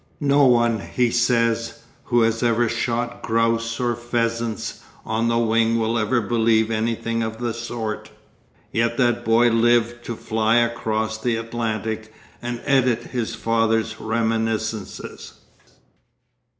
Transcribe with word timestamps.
No 0.19 0.45
one, 0.47 0.79
he 0.79 1.11
says, 1.11 1.83
who 2.05 2.21
has 2.23 2.41
ever 2.41 2.67
shot 2.67 3.21
grouse 3.21 3.79
or 3.79 3.95
pheasants 3.95 4.81
on 5.05 5.27
the 5.27 5.37
wing 5.37 5.77
would 5.79 5.95
ever 5.95 6.21
believe 6.21 6.71
anything 6.71 7.21
of 7.21 7.37
the 7.37 7.53
sort....' 7.53 8.09
Yet 8.71 8.97
that 8.97 9.23
boy 9.23 9.51
lived 9.51 10.03
to 10.05 10.15
fly 10.15 10.55
across 10.55 11.21
the 11.21 11.35
Atlantic 11.35 12.11
and 12.41 12.61
edit 12.65 13.03
his 13.11 13.35
father's 13.35 13.99
reminiscences. 14.01 15.33